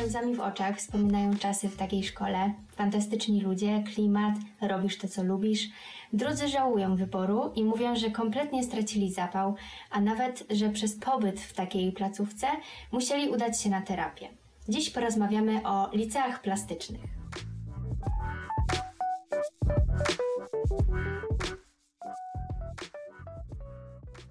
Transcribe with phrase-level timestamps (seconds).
[0.00, 2.52] Ze łzami w oczach wspominają czasy w takiej szkole.
[2.76, 5.68] Fantastyczni ludzie, klimat, robisz to, co lubisz.
[6.12, 9.54] Drudzy żałują wyboru i mówią, że kompletnie stracili zapał,
[9.90, 12.46] a nawet, że przez pobyt w takiej placówce
[12.92, 14.28] musieli udać się na terapię.
[14.70, 17.00] Dziś porozmawiamy o liceach plastycznych.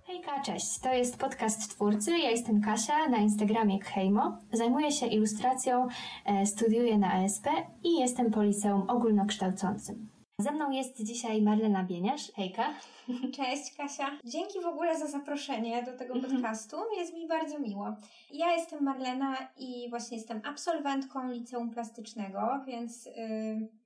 [0.07, 0.79] Hejka, cześć.
[0.79, 2.11] To jest podcast twórcy.
[2.11, 4.37] Ja jestem Kasia, na Instagramie Khejmo.
[4.53, 5.87] Zajmuję się ilustracją,
[6.25, 7.47] e, studiuję na ASP
[7.83, 10.18] i jestem po liceum ogólnokształcącym.
[10.39, 12.31] Ze mną jest dzisiaj Marlena Bieniasz.
[12.35, 12.73] Hejka.
[13.37, 14.11] Cześć Kasia.
[14.25, 16.77] Dzięki w ogóle za zaproszenie do tego podcastu.
[16.97, 17.95] Jest mi bardzo miło.
[18.31, 23.11] Ja jestem Marlena i właśnie jestem absolwentką liceum plastycznego, więc yy,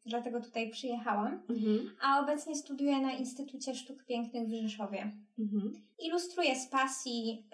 [0.05, 1.41] dlatego tutaj przyjechałam.
[1.49, 1.95] Mhm.
[2.01, 5.11] A obecnie studiuję na Instytucie Sztuk Pięknych w Rzeszowie.
[5.39, 5.73] Mhm.
[5.99, 7.45] Ilustruję z pasji,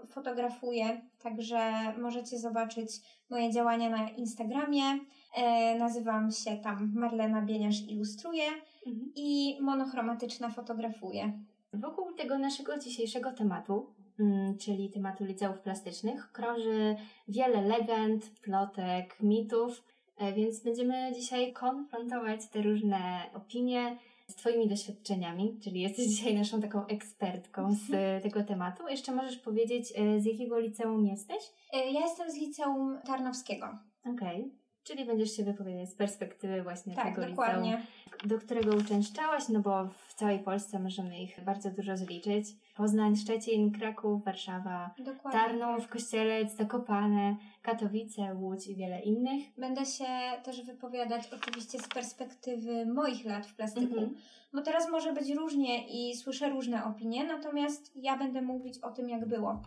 [0.00, 2.90] yy, fotografuję, także możecie zobaczyć
[3.30, 4.98] moje działania na Instagramie.
[5.36, 8.42] Yy, nazywam się tam Marlena Bieniasz Ilustruje
[8.86, 9.12] Mhm.
[9.16, 11.32] i monochromatyczna fotografuje.
[11.72, 13.86] Wokół tego naszego dzisiejszego tematu,
[14.20, 16.96] mm, czyli tematu liceów plastycznych, krąży
[17.28, 19.84] wiele legend, plotek, mitów,
[20.18, 23.96] e, więc będziemy dzisiaj konfrontować te różne opinie
[24.28, 28.88] z Twoimi doświadczeniami, czyli jesteś dzisiaj naszą taką ekspertką z e, tego tematu.
[28.88, 31.42] Jeszcze możesz powiedzieć, e, z jakiego liceum jesteś?
[31.72, 33.66] Ja jestem z liceum Tarnowskiego.
[34.14, 34.65] Okej.
[34.86, 37.70] Czyli będziesz się wypowiadać z perspektywy właśnie Tak, tego dokładnie.
[37.70, 42.46] liceum, do którego uczęszczałaś, no bo w całej Polsce możemy ich bardzo dużo zliczyć.
[42.76, 45.40] Poznań, Szczecin, Kraków, Warszawa, Dokładnie.
[45.40, 49.42] Tarnów, Kościelec, Zakopane, Katowice, Łódź i wiele innych.
[49.58, 50.04] Będę się
[50.44, 54.14] też wypowiadać oczywiście z perspektywy moich lat w plastyku, Mhm.
[54.52, 59.08] bo teraz może być różnie i słyszę różne opinie, natomiast ja będę mówić o tym,
[59.08, 59.62] jak było.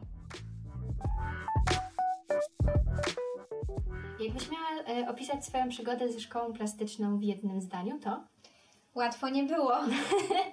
[4.19, 8.23] Jakbyś miała e, opisać swoją przygodę ze szkołą plastyczną w jednym zdaniu, to?
[8.95, 9.73] Łatwo nie było.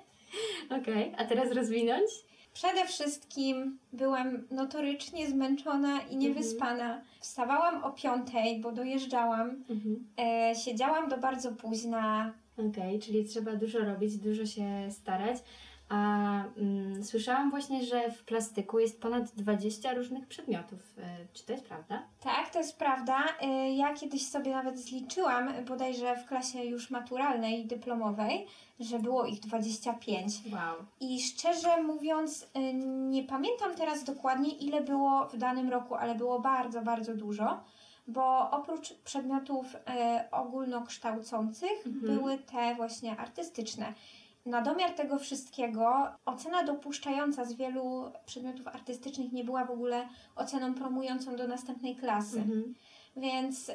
[0.81, 2.11] Okej, a teraz rozwinąć?
[2.53, 7.01] Przede wszystkim byłem notorycznie zmęczona i niewyspana.
[7.21, 9.65] Wstawałam o piątej, bo dojeżdżałam.
[9.71, 10.07] Mhm.
[10.19, 12.33] E, siedziałam do bardzo późna.
[12.71, 15.37] Okej, czyli trzeba dużo robić, dużo się starać.
[15.89, 20.79] A mm, słyszałam właśnie, że w plastyku jest ponad 20 różnych przedmiotów.
[20.99, 22.03] E, czy to jest prawda?
[22.21, 23.19] Tak, to jest prawda.
[23.41, 28.47] E, ja kiedyś sobie nawet zliczyłam, bodajże w klasie już maturalnej, dyplomowej,
[28.81, 30.35] że było ich 25.
[30.53, 30.87] Wow.
[31.01, 32.75] I szczerze mówiąc, y,
[33.11, 37.61] nie pamiętam teraz dokładnie, ile było w danym roku, ale było bardzo, bardzo dużo,
[38.09, 39.79] bo oprócz przedmiotów y,
[40.31, 42.17] ogólnokształcących Mhm.
[42.17, 43.95] były te właśnie artystyczne.
[44.47, 50.75] Na domiar tego wszystkiego ocena dopuszczająca z wielu przedmiotów artystycznych nie była w ogóle oceną
[50.75, 52.39] promującą do następnej klasy.
[52.39, 52.75] Mhm.
[53.17, 53.73] Więc y,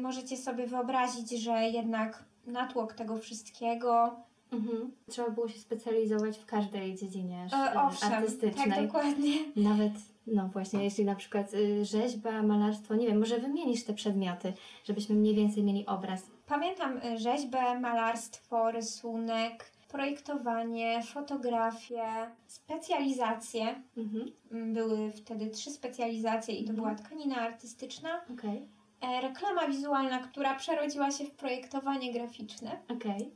[0.00, 4.16] możecie sobie wyobrazić, że jednak natłok tego wszystkiego
[4.52, 4.92] Mhm.
[5.10, 8.70] Trzeba było się specjalizować w każdej dziedzinie E, e, owszem, artystycznej.
[8.70, 9.38] tak dokładnie.
[9.56, 9.92] Nawet,
[10.26, 14.52] no właśnie, jeśli na przykład y, rzeźba, malarstwo, nie wiem, może wymienisz te przedmioty,
[14.84, 16.22] żebyśmy mniej więcej mieli obraz.
[16.46, 22.02] Pamiętam y, rzeźbę, malarstwo, rysunek, projektowanie, fotografię,
[22.46, 23.82] specjalizacje.
[23.96, 24.32] Mhm.
[24.52, 26.76] Mm, Były wtedy trzy specjalizacje i to Mhm.
[26.76, 28.68] była tkanina artystyczna, Okej,
[29.00, 32.78] e, reklama wizualna, która przerodziła się w projektowanie graficzne,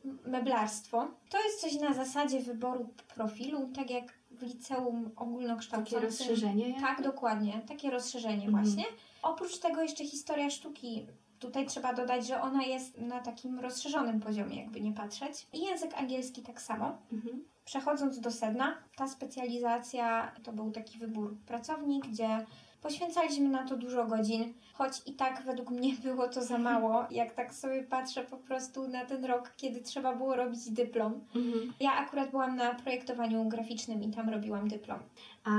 [0.05, 1.09] m- meblarstwo.
[1.31, 6.03] To jest coś na zasadzie wyboru profilu, tak jak w liceum Takie ogólnokształcącym.
[6.03, 6.67] rozszerzenie.
[6.69, 6.81] jakby?
[6.81, 7.61] Tak, dokładnie.
[7.69, 8.65] Takie rozszerzenie Mhm.
[8.65, 8.85] właśnie.
[9.23, 11.07] Oprócz tego jeszcze historia sztuki.
[11.39, 15.47] Tutaj trzeba dodać, że ona jest na takim rozszerzonym poziomie, jakby nie patrzeć.
[15.53, 16.99] I język angielski tak samo.
[17.13, 17.45] Mhm.
[17.65, 22.47] Przechodząc do sedna, ta specjalizacja to był taki wybór pracowni, gdzie
[22.83, 27.35] poświęcaliśmy na to dużo godzin, choć i tak według mnie było to za mało, jak
[27.35, 31.21] tak sobie patrzę po prostu na ten rok, kiedy trzeba było robić dyplom.
[31.35, 31.73] Mhm.
[31.81, 34.99] Ja akurat byłam na projektowaniu graficznym i tam robiłam dyplom.
[35.45, 35.51] A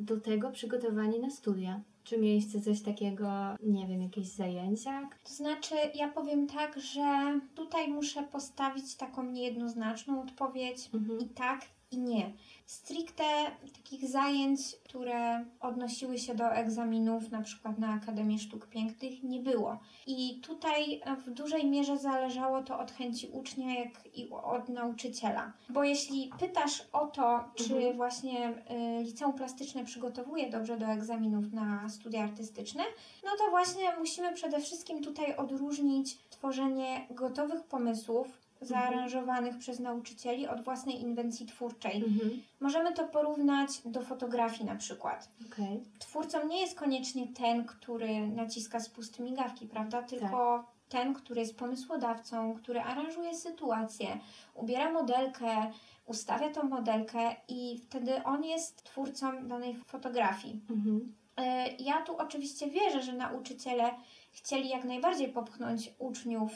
[0.00, 1.80] do tego przygotowanie na studia.
[2.04, 3.28] Czy mieliście coś takiego,
[3.62, 5.08] nie wiem, jakieś zajęcia?
[5.24, 11.20] To znaczy, ja powiem tak, że tutaj muszę postawić taką niejednoznaczną odpowiedź Mhm.
[11.20, 11.60] i tak,
[11.90, 12.32] i nie.
[12.66, 19.40] Stricte takich zajęć, które odnosiły się do egzaminów, na przykład na Akademii Sztuk Pięknych, nie
[19.40, 19.78] było.
[20.06, 25.52] I tutaj w dużej mierze zależało to od chęci ucznia, jak i od nauczyciela.
[25.68, 27.96] Bo jeśli pytasz o to, czy Mhm.
[27.96, 32.82] właśnie y, liceum plastyczne przygotowuje dobrze do egzaminów na studia artystyczne,
[33.24, 40.60] no to właśnie musimy przede wszystkim tutaj odróżnić stworzenie gotowych pomysłów zaaranżowanych przez nauczycieli od
[40.60, 41.96] własnej inwencji twórczej.
[41.96, 42.42] Mhm.
[42.60, 45.28] Możemy to porównać do fotografii na przykład.
[45.52, 45.80] Okej.
[45.98, 50.02] Twórcą nie jest koniecznie ten, który naciska spust migawki, prawda?
[50.02, 54.18] Tylko ten, który jest pomysłodawcą, który aranżuje sytuację,
[54.54, 55.72] ubiera modelkę,
[56.06, 60.60] ustawia tą modelkę i wtedy on jest twórcą danej fotografii.
[60.70, 61.14] Mhm.
[61.36, 63.90] E, Ja tu oczywiście wierzę, że nauczyciele
[64.32, 66.52] chcieli jak najbardziej popchnąć uczniów,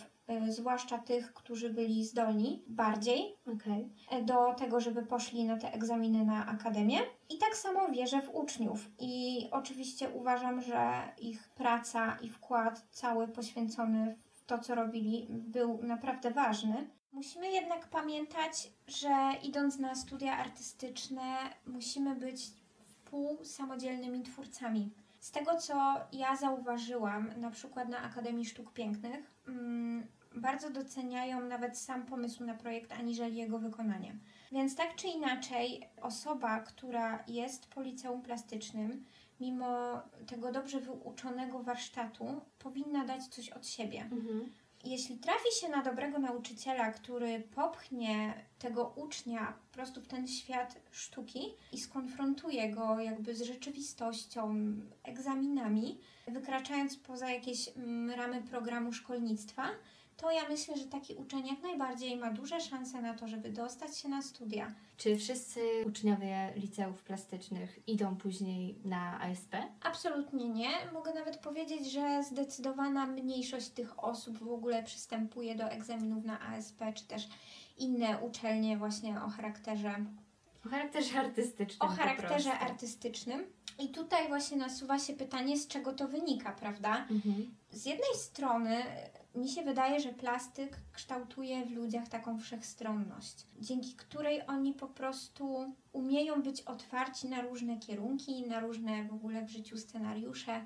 [0.48, 3.88] zwłaszcza tych, którzy byli zdolni, bardziej Okej.
[4.10, 6.98] e, do tego, żeby poszli na te egzaminy na akademię.
[7.30, 8.90] I tak samo wierzę w uczniów.
[8.98, 15.82] I oczywiście uważam, że ich praca i wkład cały poświęcony w to, co robili, był
[15.82, 16.90] naprawdę ważny.
[17.12, 21.36] Musimy jednak pamiętać, że idąc na studia artystyczne,
[21.66, 22.50] musimy być
[22.86, 24.90] współsamodzielnymi twórcami.
[25.24, 31.78] Z tego, co ja zauważyłam, na przykład na Akademii Sztuk Pięknych, mm, bardzo doceniają nawet
[31.78, 34.16] sam pomysł na projekt, aniżeli jego wykonanie.
[34.52, 39.04] Więc tak czy inaczej, osoba, która jest po liceum plastycznym,
[39.40, 44.00] mimo tego dobrze wyuczonego warsztatu, powinna dać coś od siebie.
[44.00, 44.52] Mhm.
[44.84, 50.80] Jeśli trafi się na dobrego nauczyciela, który popchnie tego ucznia po prostu w ten świat
[50.90, 54.54] sztuki i skonfrontuje go jakby z rzeczywistością,
[55.04, 55.98] egzaminami,
[56.28, 57.70] wykraczając poza jakieś
[58.16, 59.66] ramy programu szkolnictwa,
[60.16, 63.98] to ja myślę, że taki uczeń jak najbardziej ma duże szanse na to, żeby dostać
[63.98, 64.74] się na studia.
[64.96, 69.56] Czy wszyscy uczniowie liceów plastycznych idą później na ASP?
[69.82, 70.70] Absolutnie nie.
[70.92, 76.80] Mogę nawet powiedzieć, że zdecydowana mniejszość tych osób w ogóle przystępuje do egzaminów na ASP,
[76.94, 77.28] czy też
[77.78, 79.94] inne uczelnie właśnie o charakterze,
[80.66, 81.90] O charakterze artystycznym.
[81.90, 83.44] o charakterze artystycznym.
[83.78, 87.06] I tutaj właśnie nasuwa się pytanie, z czego to wynika, prawda?
[87.10, 87.54] Mhm.
[87.70, 88.82] Z jednej strony
[89.34, 95.74] mi się wydaje, że plastyk kształtuje w ludziach taką wszechstronność, dzięki której oni po prostu
[95.92, 100.64] umieją być otwarci na różne kierunki, na różne w ogóle w życiu scenariusze.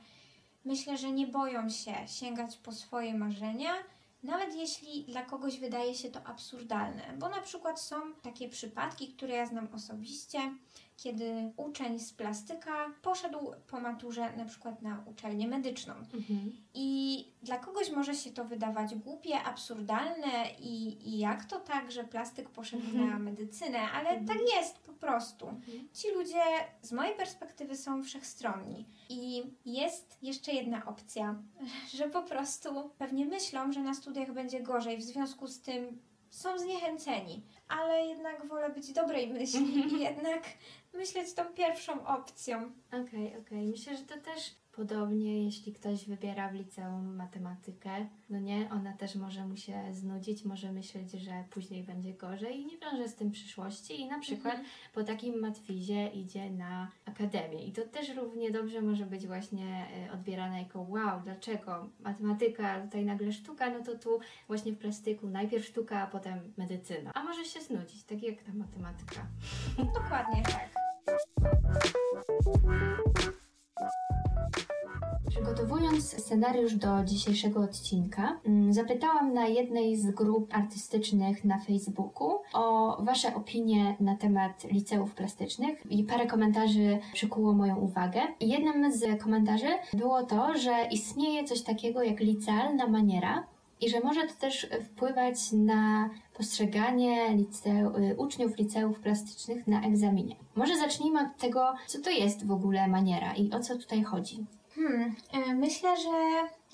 [0.65, 3.73] Myślę, że nie boją się sięgać po swoje marzenia,
[4.23, 9.35] nawet jeśli dla kogoś wydaje się to absurdalne, bo na przykład są takie przypadki, które
[9.35, 10.39] ja znam osobiście,
[11.03, 15.95] kiedy uczeń z plastyka poszedł po maturze na przykład na uczelnię medyczną.
[15.95, 16.53] Mhm.
[16.75, 22.05] I dla kogoś może się to wydawać głupie, absurdalne i, i jak to tak, że
[22.05, 23.11] plastyk poszedł Mhm.
[23.11, 24.27] na medycynę, ale Mhm.
[24.27, 25.49] tak jest po prostu.
[25.49, 25.89] Mhm.
[25.93, 26.43] Ci ludzie
[26.83, 28.85] z mojej perspektywy są wszechstronni.
[29.09, 31.43] I jest jeszcze jedna opcja,
[31.97, 35.99] że po prostu pewnie myślą, że na studiach będzie gorzej, w związku z tym
[36.31, 37.43] są zniechęceni.
[37.69, 40.43] Ale jednak wolę być dobrej myśli i jednak
[40.93, 42.73] myśleć tą pierwszą opcją.
[42.89, 43.67] Okej, okej.
[43.67, 47.91] Myślę, że to też podobnie, jeśli ktoś wybiera w liceum matematykę,
[48.31, 52.67] no nie, ona też może mu się znudzić, może myśleć, że później będzie gorzej i
[52.67, 54.71] nie wiąże z tym przyszłości i na przykład Mhm.
[54.95, 60.13] po takim matwizie idzie na akademię i to też równie dobrze może być właśnie e,
[60.13, 65.65] odbierane jako wow, dlaczego matematyka, tutaj nagle sztuka, no to tu właśnie w plastyku najpierw
[65.65, 67.11] sztuka, a potem medycyna.
[67.15, 69.27] A może się znudzić, tak jak ta matematyka.
[69.95, 70.69] Dokładnie tak.
[75.39, 82.97] Przygotowując scenariusz do dzisiejszego odcinka, mm, zapytałam na jednej z grup artystycznych na Facebooku o
[83.05, 88.21] Wasze opinie na temat liceów plastycznych i parę komentarzy przykuło moją uwagę.
[88.41, 93.47] Jednym z komentarzy było to, że istnieje coś takiego jak licealna maniera
[93.81, 100.37] i że może to też wpływać na postrzeganie liceu, y, uczniów liceów plastycznych na egzaminie.
[100.55, 104.47] Może zacznijmy od tego, co to jest w ogóle maniera i o co tutaj chodzi.
[104.79, 106.11] Hmm, e, myślę, że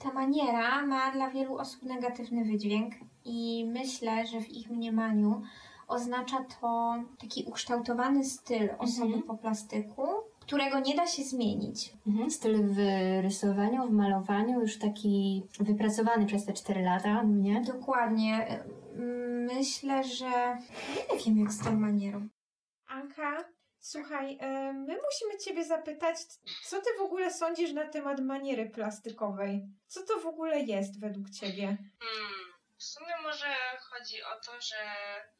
[0.02, 2.94] ta maniera ma dla wielu osób negatywny wydźwięk
[3.24, 5.42] i myślę, że w ich mniemaniu
[5.88, 9.22] oznacza to taki ukształtowany styl osoby Mhm.
[9.22, 10.02] po plastyku,
[10.40, 11.92] którego nie da się zmienić.
[12.06, 12.78] Mhm, styl w
[13.22, 17.60] rysowaniu, w malowaniu, już taki wypracowany przez te 4 lata, nie?
[17.60, 18.48] Dokładnie.
[18.48, 18.64] E,
[19.54, 20.56] Myślę, że
[21.12, 22.28] nie wiem jak z tą manierą.
[22.88, 23.44] Anka,
[23.84, 26.16] słuchaj, e, my musimy Ciebie zapytać,
[26.64, 29.66] co Ty w ogóle sądzisz na temat maniery plastikowej?
[29.86, 31.66] Co to w ogóle jest według Ciebie?
[31.66, 32.53] Hmm,
[32.84, 34.76] w sumie może chodzi o to, że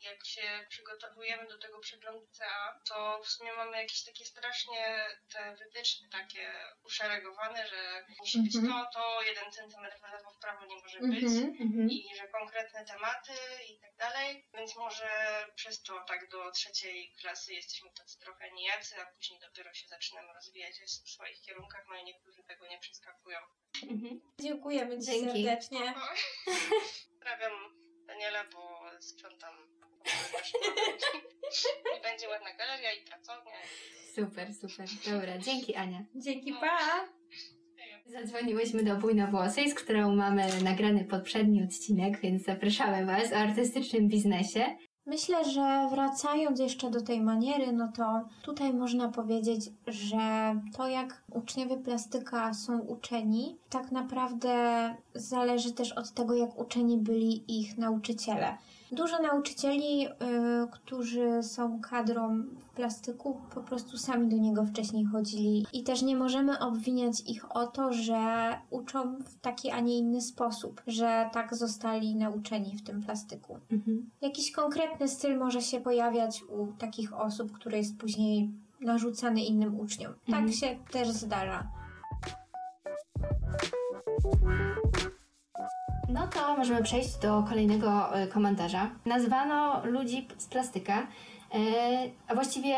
[0.01, 5.57] jak się przygotowujemy do tego przeglądu CA, to w sumie mamy jakieś takie strasznie te
[5.57, 6.53] wytyczne takie
[6.85, 8.73] uszeregowane, że musi być Mhm.
[8.73, 11.57] to, to, jeden centymetr w lewo, w prawo nie może być Mhm.
[11.61, 11.89] Mhm.
[11.91, 13.33] i że konkretne tematy
[13.69, 15.09] i tak dalej, więc może
[15.55, 20.33] przez to tak do trzeciej klasy jesteśmy tacy trochę nijacy, a później dopiero się zaczynamy
[20.35, 23.39] rozwijać w swoich kierunkach, no i niektórzy tego nie przeskakują.
[23.83, 24.21] Mhm.
[24.41, 25.45] Dziękujemy Ci Dzięki.
[25.45, 25.95] serdecznie.
[27.25, 27.59] Pozdrawiam
[28.07, 29.55] Daniela, bo sprzątam
[31.99, 33.53] i będzie ładna galeria i pracownia.
[34.15, 34.89] Super, super.
[35.13, 36.05] Dobra, dzięki Ania.
[36.15, 37.09] Dzięki, pa!
[38.07, 44.77] Zadzwoniłyśmy do Bujnowłosej, z którą mamy nagrany poprzedni odcinek, więc zapraszamy Was o artystycznym biznesie.
[45.07, 51.23] Myślę, że wracając jeszcze do tej maniery, no to tutaj można powiedzieć, że to jak
[51.31, 54.55] uczniowie plastyka są uczeni, tak naprawdę
[55.15, 58.59] zależy też od tego, jak uczeni byli ich nauczyciele.
[58.95, 60.11] Dużo nauczycieli, y,
[60.71, 66.17] którzy są kadrą w plastyku, po prostu sami do niego wcześniej chodzili i też nie
[66.17, 71.55] możemy obwiniać ich o to, że uczą w taki, a nie inny sposób, że tak
[71.55, 73.59] zostali nauczeni w tym plastyku.
[73.73, 74.11] Mhm.
[74.21, 80.13] Jakiś konkretny styl może się pojawiać u takich osób, który jest później narzucany innym uczniom.
[80.13, 80.53] Tak Mhm.
[80.53, 81.69] się też zdarza.
[86.15, 88.91] No to możemy przejść do kolejnego e, komentarza.
[89.07, 91.07] Nazwano ludzi z plastyka,
[91.55, 91.57] e,
[92.29, 92.77] a właściwie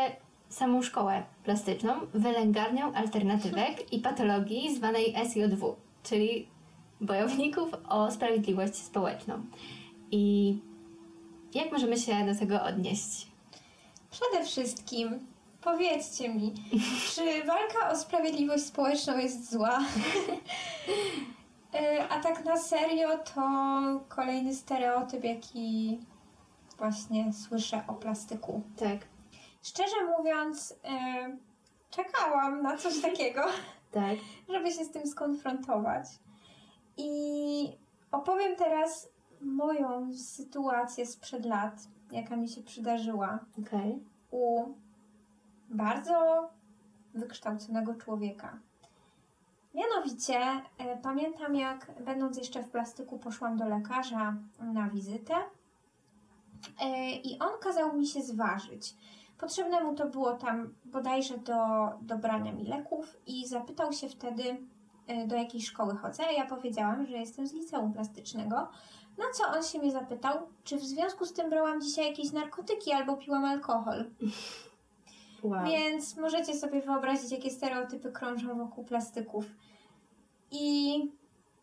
[0.49, 6.47] samą szkołę plastyczną, wylęgarnią alternatywek i patologii zwanej SJW, czyli
[7.01, 9.41] bojowników o sprawiedliwość społeczną.
[10.11, 10.55] I
[11.53, 13.27] jak możemy się do tego odnieść?
[14.11, 15.19] Przede wszystkim
[15.61, 16.53] powiedzcie mi,
[17.15, 19.79] czy walka o sprawiedliwość społeczną jest zła?
[21.73, 23.41] E, A tak na serio to
[24.09, 25.99] kolejny stereotyp, jaki
[26.77, 28.61] właśnie słyszę o plastyku.
[28.77, 28.97] Tak,
[29.63, 31.37] Szczerze mówiąc, e,
[31.89, 33.41] czekałam na coś takiego.
[33.91, 34.17] tak.
[34.49, 36.05] żeby się z tym skonfrontować.
[36.97, 37.77] I
[38.11, 39.09] opowiem teraz
[39.41, 41.73] moją sytuację sprzed lat,
[42.11, 43.99] jaka mi się przydarzyła Okej.
[44.31, 44.63] u
[45.69, 46.49] bardzo
[47.13, 48.59] wykształconego człowieka.
[49.77, 50.39] Mianowicie
[50.77, 55.33] e, pamiętam, jak będąc jeszcze w plastyku, poszłam do lekarza na wizytę
[56.81, 58.95] e, i on kazał mi się zważyć.
[59.37, 61.55] Potrzebne mu to było tam bodajże do
[62.01, 64.57] dobrania mi leków i zapytał się wtedy,
[65.07, 66.23] e, do jakiej szkoły chodzę.
[66.37, 68.55] Ja powiedziałam, że jestem z liceum plastycznego.
[69.17, 72.91] Na co on się mnie zapytał, czy w związku z tym brałam dzisiaj jakieś narkotyki
[72.91, 74.05] albo piłam alkohol.
[75.43, 75.65] Wow.
[75.65, 79.45] Więc możecie sobie wyobrazić, jakie stereotypy krążą wokół plastyków.
[80.51, 80.97] I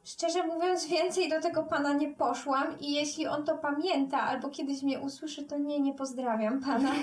[0.05, 4.83] szczerze mówiąc, więcej do tego pana nie poszłam i jeśli on to pamięta albo kiedyś
[4.83, 6.93] mnie usłyszy, to nie, nie pozdrawiam pana.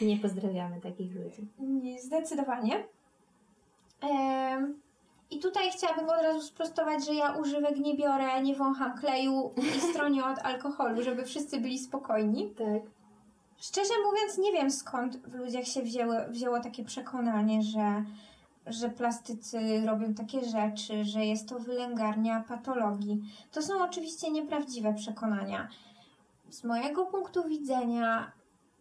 [0.00, 1.48] Nie pozdrawiamy takich ludzi.
[1.58, 2.84] Nie, Zdecydowanie.
[4.00, 4.80] Em,
[5.30, 9.80] I tutaj chciałabym od razu sprostować, że ja używek nie biorę, nie wącham kleju i
[9.80, 12.50] stronię od alkoholu, żeby wszyscy byli spokojni.
[12.50, 12.82] Tak.
[13.60, 18.04] Szczerze mówiąc, nie wiem skąd w ludziach się wzięło, wzięło takie przekonanie, że,
[18.66, 23.22] że plastycy robią takie rzeczy, że jest to wylęgarnia patologii.
[23.52, 25.68] To są oczywiście nieprawdziwe przekonania.
[26.50, 28.32] Z mojego punktu widzenia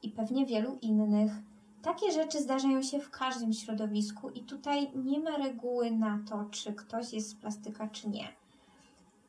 [0.03, 1.31] i pewnie wielu innych,
[1.81, 6.73] takie rzeczy zdarzają się w każdym środowisku i tutaj nie ma reguły na to, czy
[6.73, 8.27] ktoś jest z plastyka, czy nie.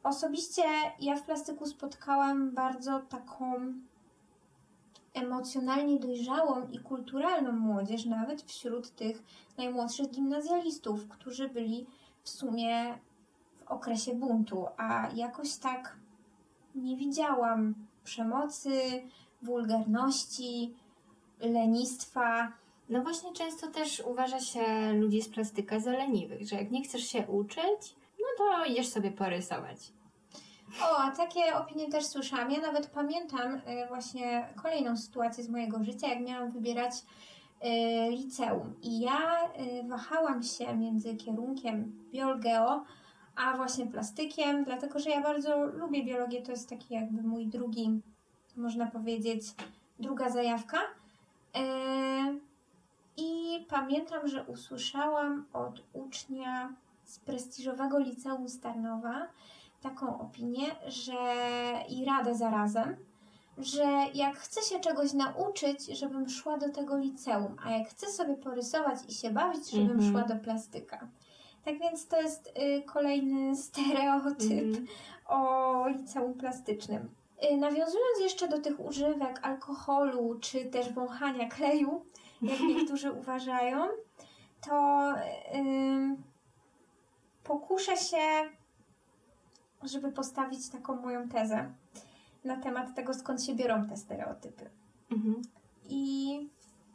[0.02, 0.62] Osobiście
[1.00, 3.73] ja w plastyku spotkałam bardzo taką
[5.14, 9.23] emocjonalnie dojrzałą i kulturalną młodzież, nawet wśród tych
[9.59, 11.87] najmłodszych gimnazjalistów, którzy byli
[12.23, 12.99] w sumie
[13.55, 15.97] w okresie buntu, a jakoś tak
[16.75, 17.75] nie widziałam
[18.05, 19.02] przemocy,
[19.43, 20.75] wulgarności,
[21.40, 22.52] lenistwa.
[22.88, 27.02] No właśnie często też uważa się ludzi z plastyka za leniwych, że jak nie chcesz
[27.02, 29.93] się uczyć, no to idziesz sobie porysować.
[30.83, 32.50] O, a takie opinie też słyszałam.
[32.50, 38.75] Ja nawet pamiętam y, właśnie kolejną sytuację z mojego życia, jak miałam wybierać y, liceum.
[38.83, 42.85] I ja y, wahałam się między kierunkiem biolgeo,
[43.37, 46.43] a właśnie plastykiem, dlatego że ja bardzo lubię biologię.
[46.43, 48.00] To jest taki jakby mój drugi,
[48.57, 49.43] można powiedzieć,
[49.99, 50.79] druga zajawka.
[53.17, 56.73] I pamiętam, że usłyszałam od ucznia
[57.05, 59.27] z prestiżowego liceum Starnowa,
[59.83, 61.15] taką opinię, że
[61.89, 62.97] i radę zarazem,
[63.59, 63.85] że
[64.15, 68.99] jak chcę się czegoś nauczyć, żebym szła do tego liceum, a jak chcę sobie porysować
[69.09, 70.11] i się bawić, żebym Mhm.
[70.13, 71.09] szła do plastyka.
[71.65, 72.47] Tak więc to jest
[72.79, 74.87] y, kolejny stereotyp Mhm.
[75.27, 77.11] o liceum plastycznym.
[77.53, 82.05] Y, Nawiązując jeszcze do tych używek alkoholu czy też wąchania kleju,
[82.43, 83.85] jak niektórzy uważają,
[84.69, 85.13] to
[85.55, 86.23] ym,
[87.45, 88.19] pokuszę się,
[89.83, 91.73] żeby postawić taką moją tezę
[92.45, 94.71] na temat tego, skąd się biorą te stereotypy.
[95.11, 95.43] Mhm.
[95.89, 96.49] I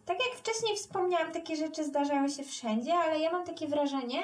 [0.06, 4.24] tak jak wcześniej wspomniałam, takie rzeczy zdarzają się wszędzie, ale ja mam takie wrażenie,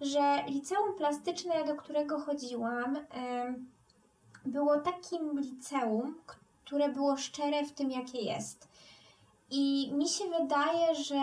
[0.00, 2.98] że liceum plastyczne, do którego chodziłam,
[4.44, 6.14] było takim liceum,
[6.64, 8.68] które było szczere w tym, jakie jest.
[9.50, 11.22] I mi się wydaje, że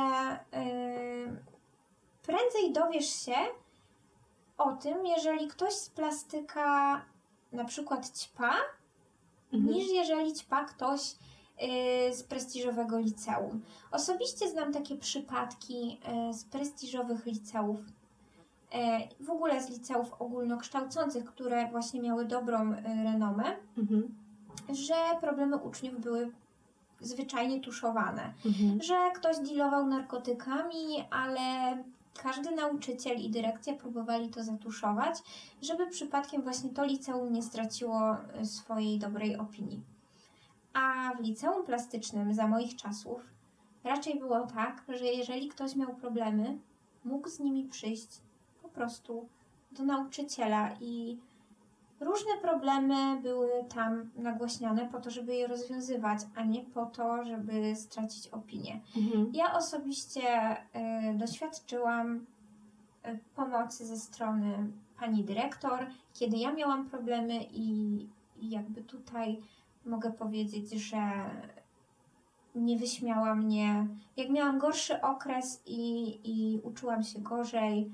[2.23, 3.35] prędzej dowiesz się
[4.59, 7.01] o tym, jeżeli ktoś z plastyka
[7.51, 8.51] na przykład ćpa,
[9.53, 9.73] Mhm.
[9.73, 13.61] niż jeżeli ćpa ktoś y, z prestiżowego liceum.
[13.91, 15.99] Osobiście znam takie przypadki
[16.29, 22.73] y, z prestiżowych liceów, y, w ogóle z liceów ogólnokształcących, które właśnie miały dobrą
[23.03, 23.43] renomę,
[23.77, 24.15] Mhm.
[24.69, 26.31] że problemy uczniów były
[27.01, 28.33] zwyczajnie tuszowane.
[28.45, 28.81] Mhm.
[28.81, 31.39] Że ktoś dealował narkotykami, ale
[32.23, 35.15] każdy nauczyciel i dyrekcja próbowali to zatuszować,
[35.61, 39.81] żeby przypadkiem właśnie to liceum nie straciło y, swojej dobrej opinii.
[40.73, 43.21] A w liceum plastycznym za moich czasów
[43.83, 46.59] raczej było tak, że jeżeli ktoś miał problemy,
[47.03, 48.21] mógł z nimi przyjść
[48.61, 49.29] po prostu
[49.71, 51.17] do nauczyciela i
[51.99, 57.75] różne problemy były tam nagłaśniane po to, żeby je rozwiązywać, a nie po to, żeby
[57.75, 58.79] stracić opinię.
[58.97, 59.31] Mhm.
[59.33, 67.99] Ja osobiście y, doświadczyłam y, pomocy ze strony pani dyrektor, kiedy ja miałam problemy i,
[68.39, 69.39] i jakby tutaj
[69.85, 70.99] mogę powiedzieć, że
[72.55, 73.87] nie wyśmiała mnie.
[74.17, 77.91] Jak miałam gorszy okres i, i uczyłam się gorzej,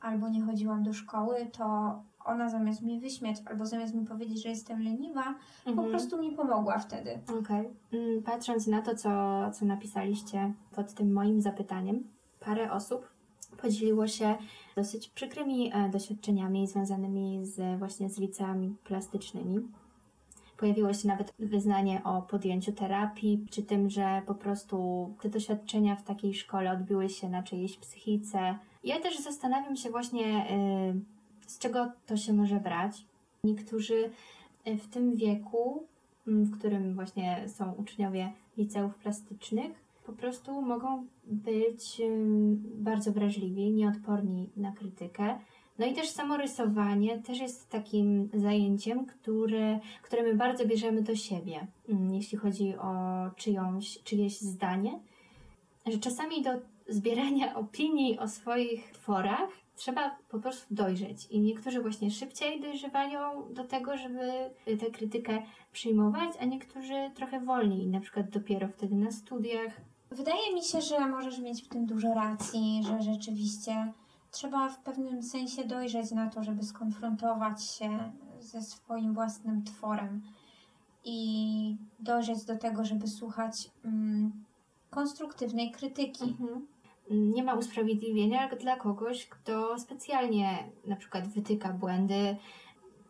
[0.00, 4.48] albo nie chodziłam do szkoły, to ona zamiast mnie wyśmiać, albo zamiast mi powiedzieć, że
[4.48, 5.88] jestem leniwa, po Mhm.
[5.90, 7.18] prostu mi pomogła wtedy.
[7.40, 7.68] Okej.
[7.92, 9.10] Mm, Patrząc na to, co,
[9.52, 12.04] co napisaliście pod tym moim zapytaniem,
[12.40, 13.08] parę osób
[13.62, 14.34] podzieliło się
[14.76, 19.68] dosyć przykrymi e, doświadczeniami związanymi z właśnie z liceami plastycznymi.
[20.56, 26.02] Pojawiło się nawet wyznanie o podjęciu terapii, czy tym, że po prostu te doświadczenia w
[26.02, 28.58] takiej szkole odbiły się na czyjejś psychice.
[28.84, 31.00] Ja też zastanawiam się właśnie, y,
[31.48, 33.04] z czego to się może brać.
[33.44, 34.10] Niektórzy
[34.68, 35.86] y, w tym wieku
[36.28, 42.00] m, w którym właśnie są uczniowie liceów plastycznych, po prostu mogą być
[42.74, 45.38] bardzo wrażliwi, nieodporni na krytykę.
[45.78, 51.16] No i też samo rysowanie też jest takim zajęciem, które, które my bardzo bierzemy do
[51.16, 52.90] siebie, ym, jeśli chodzi o
[53.36, 54.98] czyjąś, czyjeś zdanie,
[55.86, 56.50] że czasami do
[56.88, 61.26] zbierania opinii o swoich tworach trzeba po prostu dojrzeć.
[61.30, 67.86] I niektórzy właśnie szybciej dojrzewają do tego, żeby tę krytykę przyjmować, a niektórzy trochę wolniej,
[67.86, 69.80] na przykład dopiero wtedy na studiach.
[70.10, 73.92] Wydaje mi się, że możesz mieć w tym dużo racji, że rzeczywiście
[74.30, 80.22] trzeba w pewnym sensie dojrzeć na to, żeby skonfrontować się ze swoim własnym tworem
[81.04, 84.44] i dojrzeć do tego, żeby słuchać mm,
[84.90, 86.36] konstruktywnej krytyki.
[87.10, 92.36] Nie ma usprawiedliwienia dla kogoś, kto specjalnie na przykład wytyka błędy.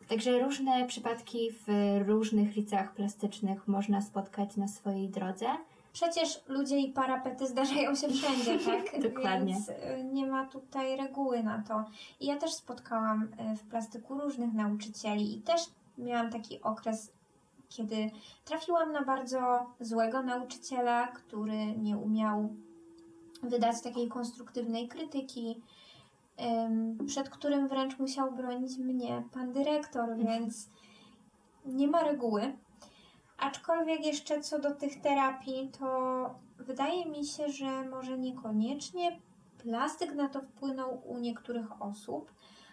[0.08, 5.46] Także różne przypadki w różnych liceach plastycznych można spotkać na swojej drodze.
[5.92, 9.02] Przecież ludzie i parapety zdarzają się wszędzie, tak?
[9.02, 9.52] Dokładnie.
[9.52, 9.74] Więc y,
[10.12, 11.84] nie ma tutaj reguły na to.
[12.20, 15.60] I ja też spotkałam y, w plastyku różnych nauczycieli i też
[15.98, 17.12] miałam taki okres,
[17.68, 18.10] kiedy
[18.44, 22.48] trafiłam na bardzo złego nauczyciela, który nie umiał
[23.42, 25.60] wydać takiej konstruktywnej krytyki,
[27.06, 30.68] przed którym wręcz musiał bronić mnie pan dyrektor, więc
[31.66, 32.56] nie ma reguły.
[33.38, 39.20] Aczkolwiek jeszcze co do tych terapii, to wydaje mi się, że może niekoniecznie
[39.58, 42.32] plastyk na to wpłynął u niektórych osób,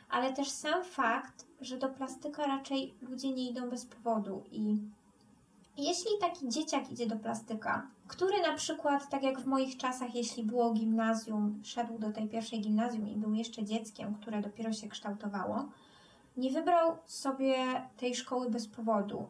[0.10, 4.78] ale też sam fakt, że do plastyka raczej ludzie nie idą bez powodu i
[5.78, 10.44] jeśli taki dzieciak idzie do plastyka, który na przykład, tak jak w moich czasach, jeśli
[10.44, 15.66] było gimnazjum, szedł do tej pierwszej gimnazjum i był jeszcze dzieckiem, które dopiero się kształtowało,
[16.38, 17.56] nie wybrał sobie
[17.98, 19.26] tej szkoły bez powodu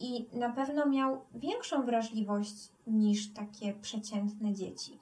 [0.00, 2.54] i na pewno miał większą wrażliwość
[2.86, 4.98] niż takie przeciętne dzieci.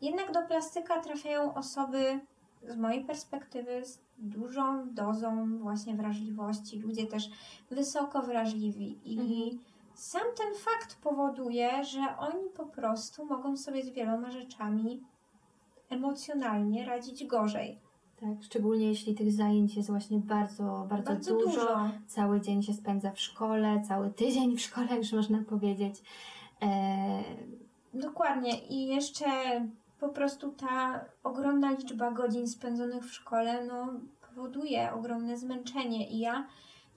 [0.00, 2.20] Jednak do plastyka trafiają osoby
[2.68, 7.30] z mojej perspektywy z dużą dozą właśnie wrażliwości, ludzie też
[7.70, 9.58] wysoko wrażliwi i Mhm.
[10.00, 15.02] Sam ten fakt powoduje, że oni po prostu mogą sobie z wieloma rzeczami
[15.90, 17.78] emocjonalnie radzić gorzej.
[18.20, 21.50] Tak, szczególnie jeśli tych zajęć jest właśnie bardzo, bardzo, Bardzo dużo.
[21.50, 21.90] dużo.
[22.06, 25.94] Cały dzień się spędza w szkole, cały tydzień w szkole, już można powiedzieć.
[26.62, 27.22] E,
[27.94, 28.66] Dokładnie.
[28.66, 29.26] I jeszcze
[30.00, 33.86] po prostu ta ogromna liczba godzin spędzonych w szkole no,
[34.28, 36.10] powoduje ogromne zmęczenie.
[36.10, 36.46] I ja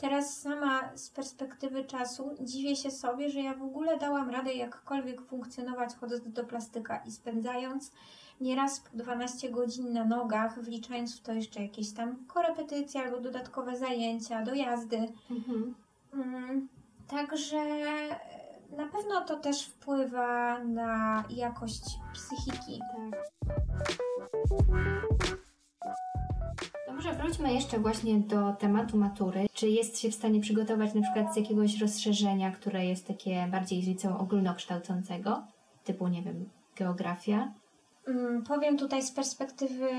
[0.04, 5.22] teraz sama z perspektywy czasu dziwię się sobie, że ja w ogóle dałam radę jakkolwiek
[5.22, 7.92] funkcjonować chodząc do plastyka i spędzając
[8.42, 13.78] nieraz po 12 godzin na nogach, wliczając w to jeszcze jakieś tam korepetycje albo dodatkowe
[13.78, 14.98] zajęcia, dojazdy.
[15.32, 15.76] mhm.
[16.13, 16.68] Mm,
[17.08, 17.66] Także
[18.78, 22.80] na pewno to też wpływa na jakość psychiki.
[22.80, 23.24] Tak.
[26.96, 29.48] Może wróćmy jeszcze właśnie do tematu matury.
[29.54, 33.84] Czy jest się w stanie przygotować na przykład z jakiegoś rozszerzenia, które jest takie bardziej
[33.84, 35.44] z liceum ogólnokształcącego,
[35.84, 37.52] typu, nie wiem, geografia?
[38.08, 39.90] Mm, Powiem tutaj z perspektywy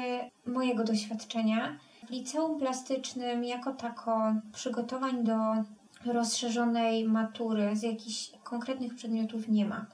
[0.46, 1.78] mojego doświadczenia.
[2.06, 5.38] W liceum plastycznym jako tako przygotowań do
[6.12, 9.86] rozszerzonej matury z jakichś konkretnych przedmiotów nie ma.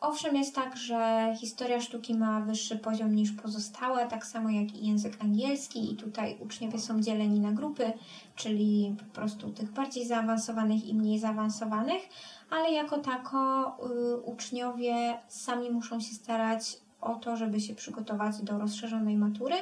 [0.00, 4.86] Owszem, jest tak, że historia sztuki ma wyższy poziom niż pozostałe, tak samo jak i
[4.86, 7.92] język angielski, i tutaj uczniowie są dzieleni na grupy,
[8.36, 12.02] czyli po prostu tych bardziej zaawansowanych i mniej zaawansowanych,
[12.50, 13.76] ale jako tako
[14.14, 19.56] y, uczniowie sami muszą się starać o to, żeby się przygotować do rozszerzonej matury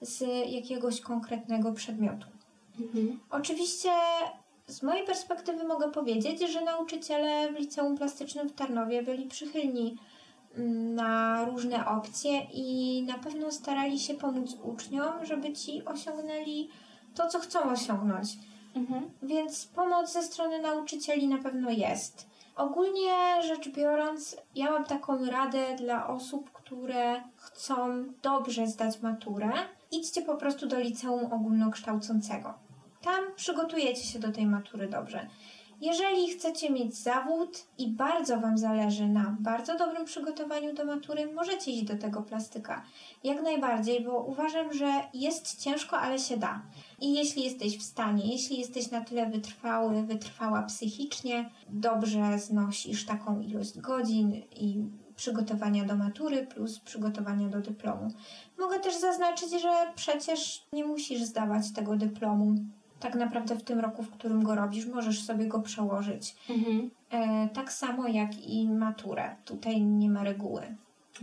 [0.00, 2.26] z jakiegoś konkretnego przedmiotu.
[2.80, 3.20] Mhm.
[3.30, 3.90] Oczywiście
[4.66, 9.96] z mojej perspektywy mogę powiedzieć, że nauczyciele w liceum plastycznym w Tarnowie byli przychylni
[10.54, 16.68] mm, na różne opcje i na pewno starali się pomóc uczniom, żeby ci osiągnęli
[17.14, 18.28] to, co chcą osiągnąć.
[18.74, 19.10] Mhm.
[19.22, 22.26] Więc pomoc ze strony nauczycieli na pewno jest.
[22.56, 29.52] Ogólnie rzecz biorąc, ja mam taką radę dla osób, które chcą dobrze zdać maturę.
[29.92, 32.65] Idźcie po prostu do liceum ogólnokształcącego.
[33.06, 35.26] Tam przygotujecie się do tej matury dobrze.
[35.80, 41.70] Jeżeli chcecie mieć zawód i bardzo Wam zależy na bardzo dobrym przygotowaniu do matury, możecie
[41.70, 42.82] iść do tego plastyka.
[43.24, 46.62] Jak najbardziej, bo uważam, że jest ciężko, ale się da.
[47.00, 53.40] I jeśli jesteś w stanie, jeśli jesteś na tyle wytrwały, wytrwała psychicznie, dobrze znosisz taką
[53.40, 54.84] ilość godzin i
[55.16, 58.10] przygotowania do matury plus przygotowania do dyplomu.
[58.58, 62.54] Mogę też zaznaczyć, że przecież nie musisz zdawać tego dyplomu.
[63.00, 66.36] Tak naprawdę w tym roku, w którym go robisz, możesz sobie go przełożyć.
[66.50, 66.90] Mhm.
[67.10, 69.36] E, tak samo jak i maturę.
[69.44, 70.62] Tutaj nie ma reguły.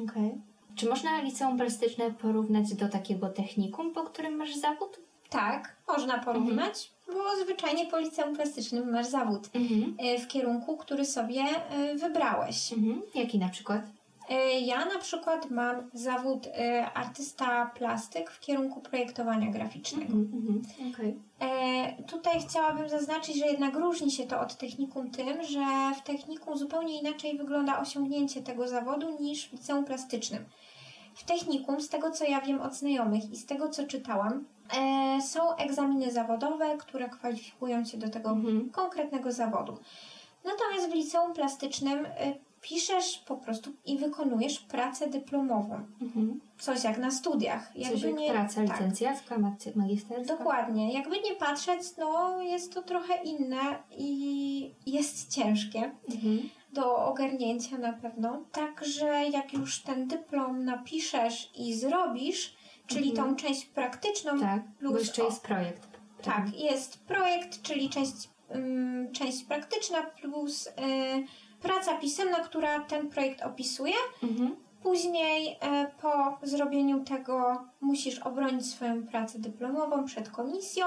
[0.03, 0.31] Okej.
[0.75, 4.99] Czy można liceum plastyczne porównać do takiego technikum, po którym masz zawód?
[5.29, 9.95] Tak, można porównać, bo zwyczajnie po liceum plastycznym masz zawód Mhm.
[9.99, 12.73] e, w kierunku, który sobie e, wybrałeś.
[12.73, 13.01] Mhm.
[13.15, 13.81] Jaki na przykład?
[14.29, 20.13] E, Ja na przykład mam zawód e, artysta plastyk w kierunku projektowania graficznego.
[20.13, 20.33] Mhm.
[20.33, 20.93] Mhm.
[20.93, 21.19] Okej.
[21.39, 25.65] E, tutaj chciałabym zaznaczyć, że jednak różni się to od technikum tym, że
[25.97, 30.45] w technikum zupełnie inaczej wygląda osiągnięcie tego zawodu niż w liceum plastycznym.
[31.15, 34.45] W technikum, z tego co ja wiem od znajomych i z tego co czytałam,
[35.27, 38.69] są egzaminy zawodowe, które kwalifikują cię do tego Mhm.
[38.69, 39.77] konkretnego zawodu.
[40.45, 42.33] Natomiast w liceum plastycznym e,
[42.63, 45.85] piszesz po prostu i wykonujesz pracę dyplomową.
[46.01, 46.39] Mhm.
[46.59, 47.73] Coś jak na studiach.
[47.91, 48.63] Coś jak praca tak.
[48.79, 49.37] licencjacka,
[49.75, 50.37] magisterska?
[50.37, 50.93] Dokładnie.
[50.93, 53.61] Jakby nie patrzeć, no jest to trochę inne
[53.97, 56.49] i jest ciężkie Mhm.
[56.73, 58.43] do ogarnięcia na pewno.
[58.51, 62.55] Także jak już ten dyplom napiszesz i zrobisz,
[62.87, 63.29] czyli Mhm.
[63.29, 65.87] tą część praktyczną, Tak, bo plus jeszcze o- jest projekt.
[66.23, 70.71] tak, jest projekt, czyli część, ym, część praktyczna plus y,
[71.63, 73.93] praca pisemna, która ten projekt opisuje.
[74.23, 74.55] Mhm.
[74.83, 80.85] Później e, po zrobieniu tego musisz obronić swoją pracę dyplomową przed komisją,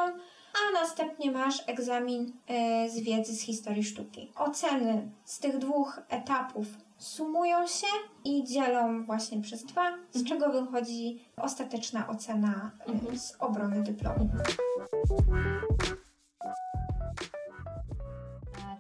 [0.55, 4.33] a następnie masz egzamin e, z wiedzy z historii sztuki.
[4.37, 6.67] Oceny z tych dwóch etapów
[6.99, 7.87] sumują się
[8.25, 13.19] i dzielą właśnie przez dwa, z czego wychodzi ostateczna ocena e, Mhm.
[13.19, 14.29] z obrony dyplomu.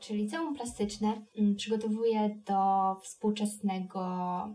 [0.00, 2.56] Czy liceum plastyczne mm, przygotowuje do
[3.02, 4.00] współczesnego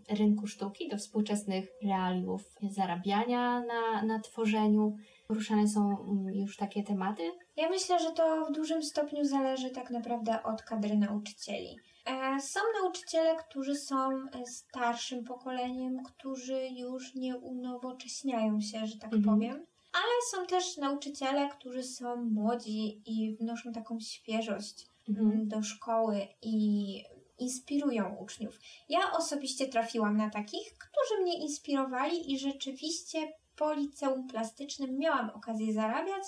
[0.10, 4.98] rynku sztuki, do współczesnych realiów zarabiania na, na tworzeniu?
[5.28, 7.32] Poruszane są mm, już takie tematy?
[7.56, 11.78] Ja myślę, że to w dużym stopniu zależy tak naprawdę od kadry nauczycieli.
[12.06, 19.14] E, Są nauczyciele, którzy są e, starszym pokoleniem, którzy już nie unowocześniają się, że tak
[19.14, 19.36] Mhm.
[19.36, 19.66] powiem.
[19.94, 27.04] Ale są też nauczyciele, którzy są młodzi i wnoszą taką świeżość mm, do szkoły i
[27.38, 28.60] inspirują uczniów.
[28.90, 35.74] Ja osobiście trafiłam na takich, którzy mnie inspirowali i rzeczywiście po liceum plastycznym miałam okazję
[35.74, 36.24] zarabiać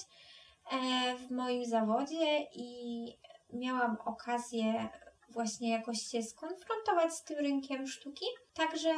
[0.71, 3.07] e, w moim zawodzie i
[3.53, 4.89] miałam okazję
[5.29, 8.25] właśnie jakoś się skonfrontować z tym rynkiem sztuki.
[8.53, 8.93] Także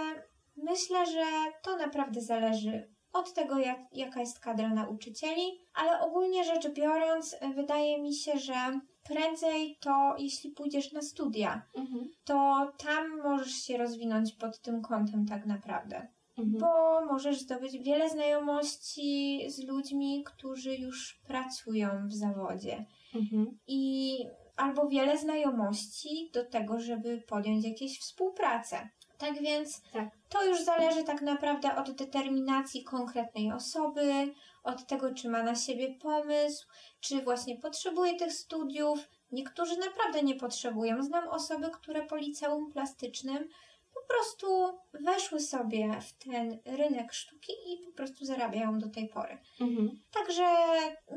[0.58, 1.26] myślę, że
[1.62, 8.02] to naprawdę zależy od tego, jak, jaka jest kadra nauczycieli, ale ogólnie rzecz biorąc, wydaje
[8.02, 12.10] mi się, że prędzej to, jeśli pójdziesz na studia, Mhm.
[12.26, 16.08] to tam możesz się rozwinąć pod tym kątem tak naprawdę.
[16.38, 16.58] Mhm.
[16.60, 22.86] Bo możesz zdobyć wiele znajomości z ludźmi, którzy już pracują w zawodzie.
[23.16, 23.58] Mhm.
[23.68, 24.18] I
[24.56, 28.90] albo wiele znajomości do tego, żeby podjąć jakieś współpracę.
[29.18, 30.10] Tak więc Tak.
[30.30, 34.34] to już zależy tak naprawdę od determinacji konkretnej osoby,
[34.66, 36.68] od tego, czy ma na siebie pomysł,
[37.00, 39.10] czy właśnie potrzebuje tych studiów.
[39.32, 41.04] Niektórzy naprawdę nie potrzebują.
[41.04, 43.50] Znam osoby, które po liceum plastycznym
[43.94, 44.48] po prostu
[44.94, 49.38] weszły sobie w ten rynek sztuki i po prostu zarabiają do tej pory.
[49.62, 50.00] Mhm.
[50.12, 50.44] Także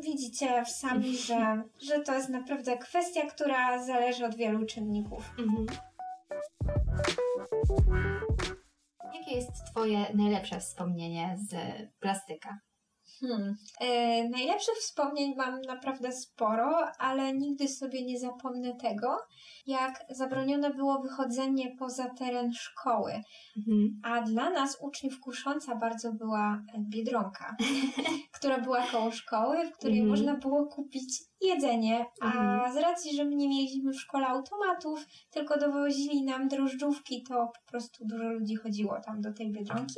[0.02, 5.30] widzicie sami, że, że to jest naprawdę kwestia, która zależy od wielu czynników.
[5.38, 5.66] Mhm.
[9.14, 11.54] Jakie jest Twoje najlepsze wspomnienie z
[12.00, 12.58] plastyka?
[13.20, 13.56] Hmm.
[13.80, 19.16] E, najlepszych wspomnień mam naprawdę sporo, ale nigdy sobie nie zapomnę tego,
[19.66, 23.12] jak zabronione było wychodzenie poza teren szkoły.
[23.56, 24.00] Mhm.
[24.04, 27.56] A dla nas, uczniów Kusząca, bardzo była Biedronka,
[28.36, 30.10] która była koło szkoły, w której Mhm.
[30.10, 32.06] można było kupić jedzenie.
[32.20, 32.72] A Mhm.
[32.72, 37.70] z racji, że my nie mieliśmy w szkole automatów, tylko dowozili nam drożdżówki, to po
[37.70, 39.94] prostu dużo ludzi chodziło tam do tej Biedronki.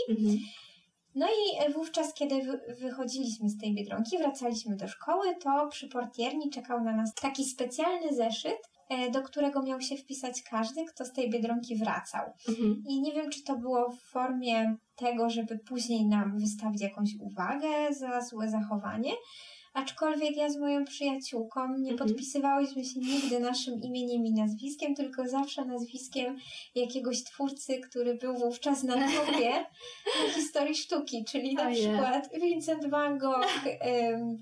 [1.14, 5.88] No i e, wówczas, kiedy wy- wychodziliśmy z tej Biedronki, wracaliśmy do szkoły, to przy
[5.88, 11.04] portierni czekał na nas taki specjalny zeszyt, e, do którego miał się wpisać każdy, kto
[11.04, 12.32] z tej Biedronki wracał.
[12.48, 12.82] Mhm.
[12.88, 17.68] I nie wiem, czy to było w formie tego, żeby później nam wystawić jakąś uwagę
[17.94, 19.12] za złe zachowanie,
[19.72, 22.08] aczkolwiek ja z moją przyjaciółką nie Mhm.
[22.08, 26.36] podpisywałyśmy się nigdy naszym imieniem i nazwiskiem, tylko zawsze nazwiskiem
[26.74, 29.66] jakiegoś twórcy, który był wówczas na topie
[30.36, 31.76] historii sztuki, czyli na Ojej.
[31.88, 33.46] przykład Vincent van Gogh
[33.80, 34.36] em,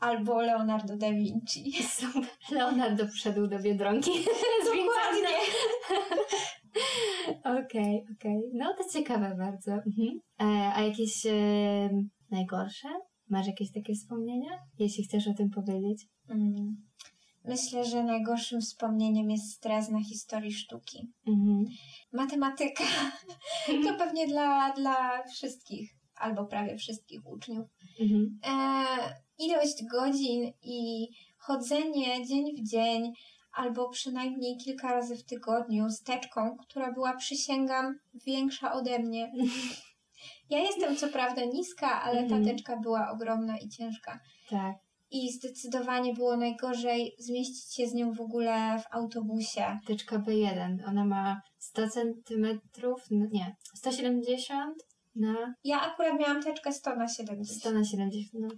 [0.00, 1.72] albo Leonardo da Vinci.
[1.82, 2.24] Super.
[2.58, 4.10] Leonardo wszedł do Biedronki.
[4.64, 5.36] z Dokładnie.
[7.44, 8.40] Okej, okej.
[8.52, 9.72] No to ciekawe bardzo.
[9.72, 10.20] Mhm.
[10.40, 11.32] E, a jakieś e,
[12.30, 12.88] najgorsze?
[13.34, 14.50] Masz jakieś takie wspomnienia?
[14.78, 16.06] Jeśli chcesz o tym powiedzieć.
[16.28, 16.76] Mm.
[17.44, 21.12] Myślę, że najgorszym wspomnieniem jest stres na historii sztuki.
[21.26, 21.64] Mhm.
[22.12, 22.84] Matematyka
[23.84, 27.66] to pewnie dla, dla wszystkich, albo prawie wszystkich uczniów.
[28.00, 28.38] Mhm.
[28.46, 28.84] E,
[29.38, 33.12] ilość godzin i chodzenie dzień w dzień,
[33.52, 37.94] albo przynajmniej kilka razy w tygodniu z teczką, która była, przysięgam,
[38.26, 39.32] większa ode mnie.
[40.50, 42.44] Ja jestem co prawda niska, ale Mhm.
[42.44, 44.20] ta teczka była ogromna i ciężka.
[44.50, 44.76] Tak.
[45.10, 49.78] I zdecydowanie było najgorzej zmieścić się z nią w ogóle w autobusie.
[49.86, 50.88] Tyczka B1.
[50.88, 54.74] Ona ma 100 centymetrów, no nie, 170
[55.16, 58.34] na Ja akurat miałam teczkę 100 na 70, 100 na 70.
[58.42, 58.48] No.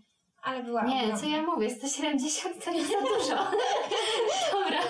[0.42, 1.16] ale była Nie, ogromna.
[1.18, 1.70] co ja mówię?
[1.70, 3.44] 170 to jest za dużo.
[4.52, 4.80] Dobra.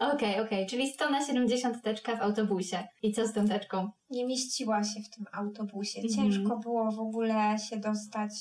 [0.00, 2.84] Okej, okej, czyli 100 na 70 teczka w autobusie.
[3.02, 3.90] I co z tą teczką?
[4.10, 6.00] Nie mieściła się w tym autobusie.
[6.00, 6.14] Mhm.
[6.14, 8.32] Ciężko było w ogóle się dostać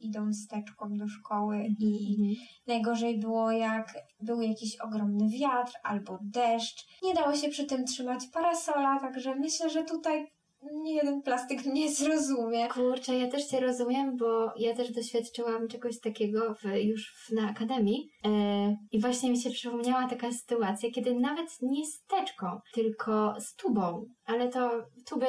[0.00, 2.34] idąc teczką do szkoły i Mhm.
[2.66, 6.86] najgorzej było jak był jakiś ogromny wiatr albo deszcz.
[7.02, 10.26] Nie dało się przy tym trzymać parasola, także myślę, że tutaj
[10.72, 12.68] nie jeden plastyk mnie zrozumie.
[12.68, 17.50] Kurczę, ja też Cię rozumiem, bo ja też doświadczyłam czegoś takiego w, już w, na
[17.50, 23.34] akademii e, i właśnie mi się przypomniała taka sytuacja, kiedy nawet nie z teczką, tylko
[23.40, 24.70] z tubą, ale to
[25.04, 25.26] tuby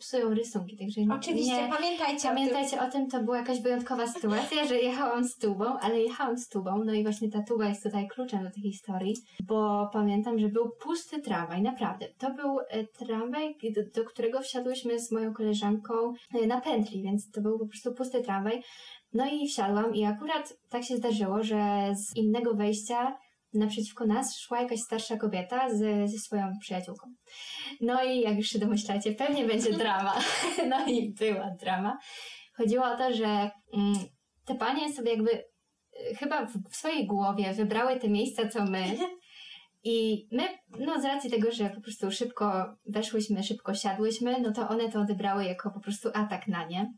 [0.00, 2.28] psują rysunki, także nie- Oczywiście, nie, pamiętajcie o tym.
[2.34, 6.48] Pamiętajcie o tym, to była jakaś wyjątkowa sytuacja, że jechałam z tubą, ale jechałam z
[6.48, 9.14] tubą, no i właśnie ta tuba jest tutaj kluczem do tej historii,
[9.46, 12.06] bo pamiętam, że był pusty tramwaj, naprawdę.
[12.18, 15.94] To był e, tramwaj, do, do którego wsiadłyśmy z moją koleżanką
[16.34, 18.62] e, na pętli, więc to był po prostu pusty tramwaj.
[19.12, 23.16] No i wsiadłam i akurat tak się zdarzyło, że z innego wejścia
[23.54, 27.06] naprzeciwko nas szła jakaś starsza kobieta z, ze swoją przyjaciółką.
[27.80, 30.14] No i jak już się domyślacie, pewnie będzie drama.
[30.68, 31.98] No i była drama.
[32.56, 33.94] Chodziło o to, że mm,
[34.44, 38.84] te panie sobie jakby y, chyba w, w swojej głowie wybrały te miejsca, co my.
[39.84, 40.42] I my,
[40.78, 45.00] no z racji tego, że po prostu szybko weszłyśmy, szybko siadłyśmy, no to one to
[45.00, 46.92] odebrały jako po prostu atak na nie.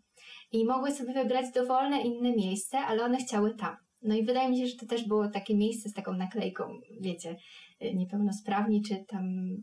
[0.53, 3.77] I mogły sobie wybrać dowolne inne miejsce, ale one chciały tam.
[4.03, 7.37] No i wydaje mi się, że to też było takie miejsce z taką naklejką, wiecie,
[7.85, 9.23] y, niepełnosprawni, czy tam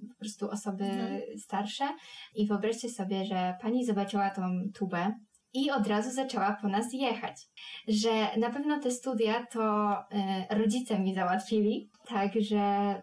[0.09, 1.21] po prostu osoby Mhm.
[1.37, 1.85] starsze.
[2.35, 4.41] I wyobraźcie sobie, że pani zobaczyła tą
[4.73, 5.13] tubę
[5.53, 7.47] i od razu zaczęła po nas jechać.
[7.87, 12.95] Że na pewno te studia to e, rodzice mi załatwili, także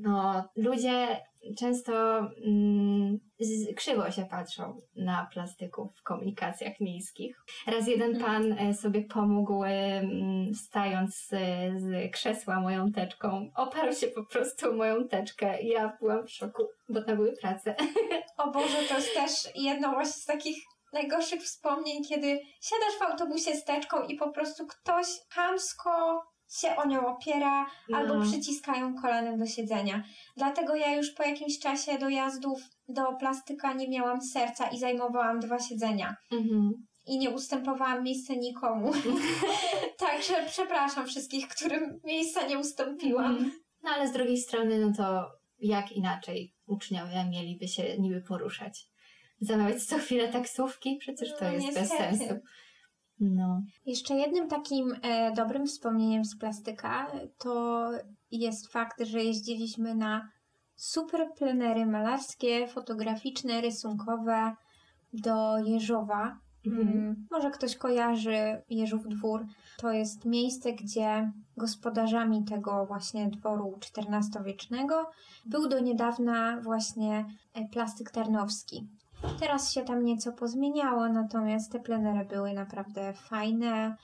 [0.00, 1.20] no, ludzie
[1.58, 7.44] często mm, z, krzywo się patrzą na plastyków w komunikacjach miejskich.
[7.66, 10.02] Raz jeden pan e, sobie pomógł, e,
[10.54, 11.28] stając z,
[11.82, 13.50] z krzesła moją teczką.
[13.54, 17.74] Oparł się po prostu moją teczkę ja byłam w szoku, bo to były prace.
[18.36, 20.56] O Boże, to jest też jedno właśnie z takich
[20.92, 26.22] najgorszych wspomnień, kiedy siadasz w autobusie z teczką i po prostu ktoś hamsko
[26.60, 27.98] się o nią opiera no.
[27.98, 30.04] albo przyciskają kolanem do siedzenia.
[30.36, 35.58] Dlatego ja już po jakimś czasie dojazdów do plastyka nie miałam serca i zajmowałam dwa
[35.58, 36.16] siedzenia.
[36.32, 36.72] Mhm.
[37.06, 38.92] I nie ustępowałam miejsca nikomu.
[40.06, 43.30] Także przepraszam wszystkich, którym miejsca nie ustąpiłam.
[43.30, 43.52] Mhm.
[43.82, 48.86] No ale z drugiej strony, no to jak inaczej uczniowie mieliby się niby poruszać?
[49.40, 50.96] Zamawiać co chwilę taksówki?
[50.96, 51.88] Przecież to no, jest niestety.
[51.88, 52.34] bez sensu.
[53.20, 53.62] No.
[53.86, 57.06] Jeszcze jednym takim e, dobrym wspomnieniem z plastyka
[57.38, 57.88] to
[58.30, 60.28] jest fakt, że jeździliśmy na
[60.76, 64.56] super plenery malarskie, fotograficzne, rysunkowe
[65.12, 66.38] do Jeżowa.
[66.66, 66.88] Mhm.
[66.88, 69.46] Mm, może ktoś kojarzy Jeżów Dwór.
[69.78, 75.10] To jest miejsce, gdzie gospodarzami tego właśnie dworu XIV-wiecznego
[75.46, 78.88] był do niedawna właśnie e, plastyk Tarnowski.
[79.40, 83.96] Teraz się tam nieco pozmieniało, natomiast te plenery były naprawdę fajne.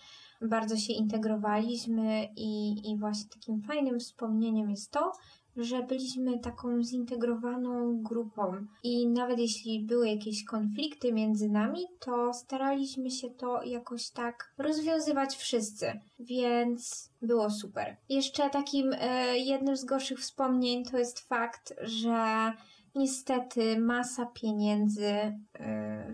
[0.42, 5.12] Bardzo się integrowaliśmy i, i właśnie takim fajnym wspomnieniem jest to,
[5.58, 13.10] że byliśmy taką zintegrowaną grupą i nawet jeśli były jakieś konflikty między nami, to staraliśmy
[13.10, 17.96] się to jakoś tak rozwiązywać wszyscy, więc było super.
[18.08, 22.52] Jeszcze takim e, jednym z gorszych wspomnień to jest fakt, że
[22.94, 25.38] Niestety masa pieniędzy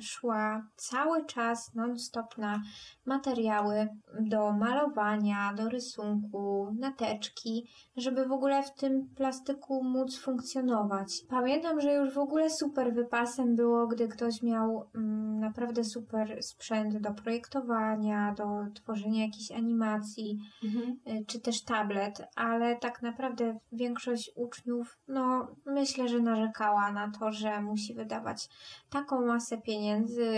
[0.00, 2.62] szła cały czas non-stop na
[3.07, 3.88] materiały
[4.20, 11.24] do malowania, do rysunku, na teczki, żeby w ogóle w tym plastyku móc funkcjonować.
[11.28, 17.00] Pamiętam, że już w ogóle super wypasem było, gdy ktoś miał mm, naprawdę super sprzęt
[17.00, 20.96] do projektowania, do tworzenia jakichś animacji, mhm.
[21.07, 27.33] y, czy też tablet, ale tak naprawdę większość uczniów, no myślę, że narzekała na to,
[27.33, 28.48] że musi wydawać
[28.90, 30.30] taką masę pieniędzy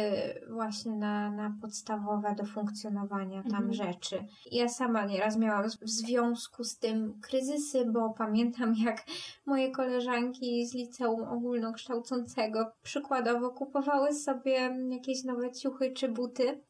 [0.50, 3.72] właśnie na, na podstawowe do funkcjonowania tam mhm.
[3.72, 4.24] rzeczy.
[4.52, 9.04] Ja sama nieraz miałam w związku z tym kryzysy, bo pamiętam jak
[9.46, 16.60] moje koleżanki z liceum ogólnokształcącego przykładowo kupowały sobie jakieś nowe ciuchy czy buty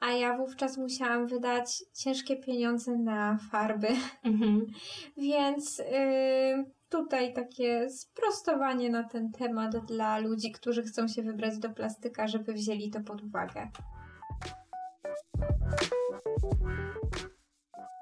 [0.00, 3.88] a ja wówczas musiałam wydać ciężkie pieniądze na farby.
[4.24, 4.66] Mhm.
[5.16, 11.70] Więc yy, tutaj takie sprostowanie na ten temat dla ludzi, którzy chcą się wybrać do
[11.70, 13.68] plastyka, żeby wzięli to pod uwagę.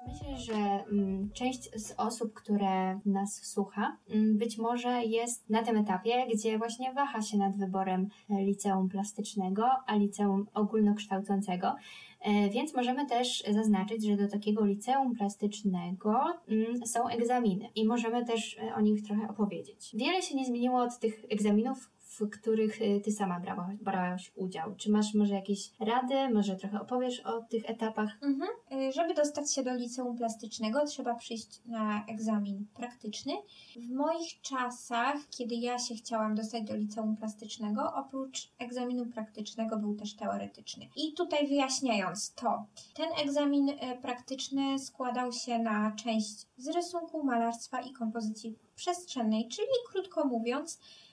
[0.07, 0.53] Myślę, że
[0.91, 6.57] mm, część z osób, które nas słucha, mm, być może jest na tym etapie, gdzie
[6.57, 11.75] właśnie waha się nad wyborem e, liceum plastycznego, a liceum ogólnokształcącego.
[12.21, 18.25] E, więc możemy też zaznaczyć, że do takiego liceum plastycznego mm, są egzaminy i możemy
[18.25, 19.91] też e, o nich trochę opowiedzieć.
[19.93, 24.75] Wiele się nie zmieniło od tych egzaminów, w których y, ty sama brałaś, brałaś udział.
[24.75, 28.17] Czy masz może jakieś rady, może trochę opowiesz o tych etapach?
[28.21, 28.49] Mhm.
[28.71, 33.33] Y, żeby dostać się do liceum plastycznego, trzeba przyjść na egzamin praktyczny.
[33.75, 39.95] W moich czasach, kiedy ja się chciałam dostać do liceum plastycznego, oprócz egzaminu praktycznego był
[39.95, 40.85] też teoretyczny.
[40.95, 47.81] I tutaj wyjaśniając to, ten egzamin y, praktyczny składał się na część z rysunku, malarstwa
[47.81, 51.08] i kompozycji przestrzennej, czyli krótko mówiąc, e,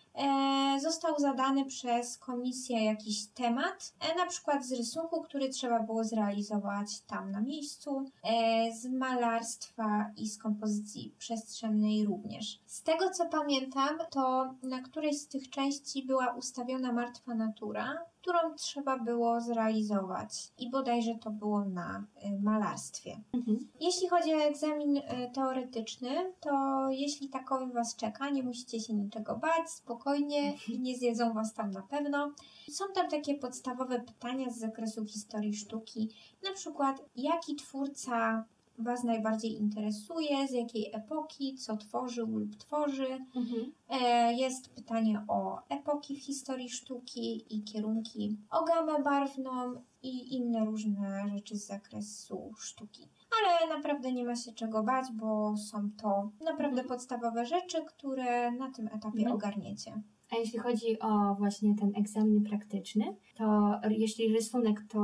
[0.80, 7.00] został zadany przez komisję jakiś temat, e, na przykład z rysunku, który trzeba było zrealizować
[7.00, 12.60] tam na miejscu, e, z malarstwa i z kompozycji przestrzennej również.
[12.66, 18.54] Z tego co pamiętam, to na którejś z tych części była ustawiona martwa natura, którą
[18.54, 23.20] trzeba było zrealizować i bodajże to było na y, malarstwie.
[23.34, 23.68] Mhm.
[23.80, 25.02] Jeśli chodzi o egzamin y,
[25.34, 31.32] teoretyczny, to jeśli takowy Was czeka, nie musicie się niczego bać, spokojnie i nie zjedzą
[31.32, 32.32] Was tam na pewno.
[32.70, 36.08] Są tam takie podstawowe pytania z zakresu historii sztuki,
[36.44, 38.44] na przykład jaki twórca
[38.78, 43.24] Was najbardziej interesuje, z jakiej epoki, co tworzył lub tworzy.
[43.36, 43.72] Mhm.
[43.88, 50.64] E, jest pytanie o epoki w historii sztuki i kierunki, o gamę barwną i inne
[50.64, 53.08] różne rzeczy z zakresu sztuki.
[53.42, 56.88] Ale naprawdę nie ma się czego bać, bo są to naprawdę mhm.
[56.88, 59.32] podstawowe rzeczy, które na tym etapie mhm.
[59.32, 60.02] ogarniecie.
[60.32, 65.00] A jeśli chodzi o właśnie ten egzamin praktyczny, to jeśli rysunek to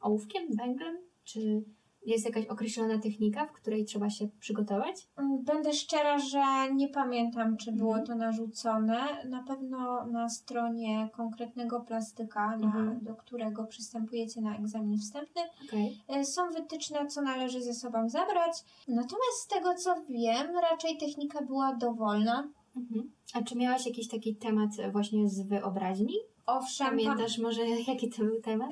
[0.00, 1.64] ołówkiem, węglem, czy
[2.08, 5.08] jest jakaś określona technika, w której trzeba się przygotować?
[5.16, 6.42] Mm, Będę szczera, że
[6.74, 8.06] nie pamiętam, czy było Mhm.
[8.06, 8.98] to narzucone.
[9.28, 12.98] Na pewno na stronie konkretnego plastyka, na, Mhm.
[13.04, 15.42] do którego przystępujecie na egzamin wstępny,
[16.08, 18.64] e, są wytyczne, co należy ze sobą zabrać.
[18.88, 22.48] Natomiast z tego, co wiem, raczej technika była dowolna.
[22.76, 23.10] Mhm.
[23.34, 26.14] A czy miałaś jakiś taki temat właśnie z wyobraźni?
[26.46, 28.70] Owszem, pa- Pamiętasz może jaki to był temat?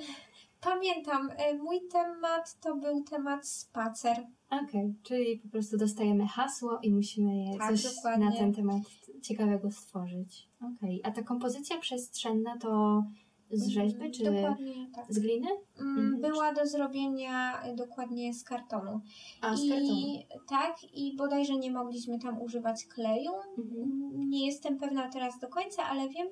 [0.61, 1.31] Pamiętam.
[1.37, 4.17] e, Mój temat to był temat spacer.
[4.51, 8.27] Okej, czyli po prostu dostajemy hasło i musimy Tak, coś dokładnie.
[8.27, 8.83] na ten temat
[9.23, 10.49] ciekawego stworzyć.
[10.77, 13.03] Okej, a ta kompozycja przestrzenna to
[13.51, 15.05] z rzeźby czy Dokładnie tak.
[15.15, 15.49] z gliny?
[15.81, 16.21] Mm, Mhm.
[16.21, 19.01] Była do zrobienia e, dokładnie z kartonu.
[19.41, 20.43] A, z I kartonu.
[20.49, 23.33] tak, i bodajże nie mogliśmy tam używać kleju.
[23.59, 23.83] Mhm.
[23.83, 26.29] Mm, Nie jestem pewna teraz do końca, ale wiem,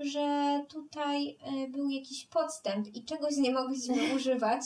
[0.00, 4.60] że tutaj e, był jakiś podstęp i czegoś nie mogliśmy używać.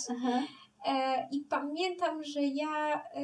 [0.86, 3.22] E, I pamiętam, że ja e,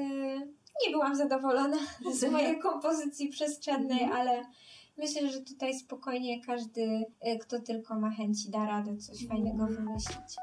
[0.86, 1.76] nie byłam zadowolona
[2.20, 4.20] z mojej kompozycji przestrzennej, Mhm.
[4.20, 4.42] ale
[4.98, 7.04] myślę, że tutaj spokojnie każdy,
[7.40, 10.36] kto tylko ma chęci, da radę coś fajnego wymyślić.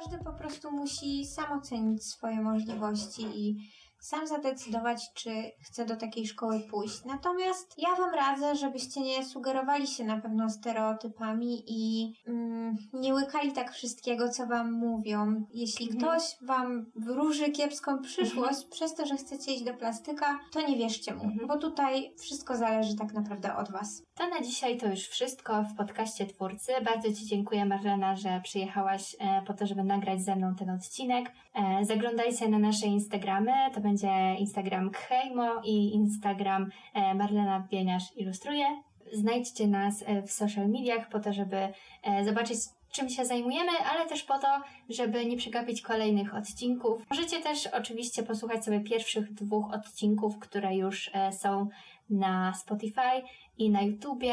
[0.00, 3.56] Każdy po prostu musi sam ocenić swoje możliwości i
[4.04, 5.30] sam zadecydować, czy
[5.60, 7.04] chce do takiej szkoły pójść.
[7.04, 13.52] Natomiast ja Wam radzę, żebyście nie sugerowali się na pewno stereotypami i mm, nie łykali
[13.52, 15.46] tak wszystkiego, co Wam mówią.
[15.54, 16.02] Jeśli Mhm.
[16.02, 21.14] ktoś Wam wróży kiepską przyszłość przez to, że chcecie iść do plastyka, to nie wierzcie
[21.14, 21.48] mu, Mhm.
[21.48, 24.02] bo tutaj wszystko zależy tak naprawdę od Was.
[24.14, 26.72] To na dzisiaj to już wszystko w podcaście Twórcy.
[26.84, 31.32] Bardzo Ci dziękuję Marlena, że przyjechałaś e, po to, żeby nagrać ze mną ten odcinek.
[31.54, 33.52] E, Zaglądajcie na nasze Instagramy.
[33.74, 33.93] To będzie
[34.38, 38.66] Instagram Khejmo i Instagram e, Marlena Bieniasz Ilustruje.
[39.12, 41.56] Znajdźcie nas e, w social mediach po to, żeby
[42.02, 42.58] e, zobaczyć
[42.92, 44.46] czym się zajmujemy, ale też po to,
[44.88, 47.02] żeby nie przegapić kolejnych odcinków.
[47.10, 51.68] Możecie też oczywiście posłuchać sobie pierwszych dwóch odcinków, które już są
[52.10, 53.22] na Spotify
[53.58, 54.32] i na YouTubie.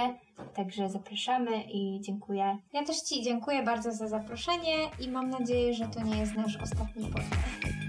[0.54, 2.58] Także zapraszamy i dziękuję.
[2.74, 6.58] Ja też Ci dziękuję bardzo za zaproszenie i mam nadzieję, że to nie jest nasz
[6.58, 7.81] ostatni podcast.